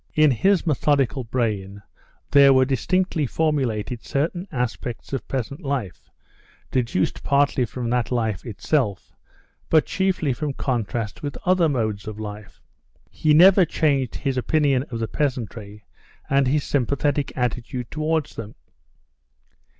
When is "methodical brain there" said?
0.65-2.53